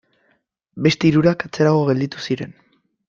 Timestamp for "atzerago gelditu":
1.49-2.25